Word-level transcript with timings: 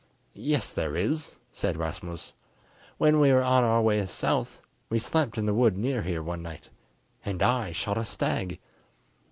"Yes 0.33 0.73
there 0.73 0.95
is," 0.95 1.35
said 1.51 1.77
Rasmus; 1.77 2.33
"when 2.97 3.19
we 3.19 3.31
were 3.31 3.43
on 3.43 3.63
our 3.63 3.83
way 3.83 4.03
south, 4.07 4.59
we 4.89 4.97
slept 4.97 5.37
in 5.37 5.45
the 5.45 5.53
wood 5.53 5.77
near 5.77 6.01
here 6.01 6.23
one 6.23 6.41
night, 6.41 6.71
and 7.23 7.43
I 7.43 7.71
shot 7.71 7.99
a 7.99 8.05
stag." 8.05 8.59